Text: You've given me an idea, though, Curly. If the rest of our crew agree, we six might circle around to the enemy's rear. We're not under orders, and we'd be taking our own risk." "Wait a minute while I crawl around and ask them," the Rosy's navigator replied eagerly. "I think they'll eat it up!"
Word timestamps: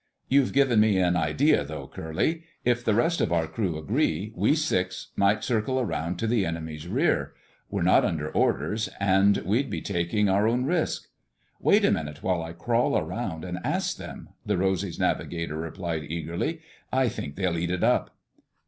You've 0.27 0.51
given 0.51 0.79
me 0.79 0.97
an 0.97 1.15
idea, 1.15 1.63
though, 1.63 1.87
Curly. 1.87 2.41
If 2.65 2.83
the 2.83 2.95
rest 2.95 3.21
of 3.21 3.31
our 3.31 3.45
crew 3.45 3.77
agree, 3.77 4.33
we 4.35 4.55
six 4.55 5.09
might 5.15 5.43
circle 5.43 5.79
around 5.79 6.17
to 6.17 6.25
the 6.25 6.43
enemy's 6.43 6.87
rear. 6.87 7.33
We're 7.69 7.83
not 7.83 8.03
under 8.03 8.31
orders, 8.31 8.89
and 8.99 9.37
we'd 9.45 9.69
be 9.69 9.79
taking 9.79 10.27
our 10.27 10.47
own 10.47 10.65
risk." 10.65 11.07
"Wait 11.59 11.85
a 11.85 11.91
minute 11.91 12.23
while 12.23 12.41
I 12.41 12.53
crawl 12.53 12.97
around 12.97 13.45
and 13.45 13.59
ask 13.63 13.97
them," 13.97 14.29
the 14.43 14.57
Rosy's 14.57 14.97
navigator 14.97 15.57
replied 15.57 16.05
eagerly. 16.05 16.61
"I 16.91 17.07
think 17.07 17.35
they'll 17.35 17.59
eat 17.59 17.69
it 17.69 17.83
up!" 17.83 18.15